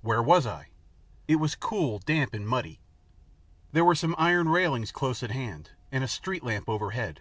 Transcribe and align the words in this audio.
Where 0.00 0.22
was 0.22 0.46
I! 0.46 0.68
It 1.28 1.36
was 1.36 1.54
cool, 1.54 1.98
damp, 1.98 2.32
and 2.32 2.48
muddy. 2.48 2.80
There 3.72 3.84
were 3.84 3.94
some 3.94 4.14
iron 4.16 4.48
railings 4.48 4.90
close 4.90 5.22
at 5.22 5.32
hand 5.32 5.72
and 5.92 6.02
a 6.02 6.08
street 6.08 6.42
lamp 6.42 6.70
overhead. 6.70 7.20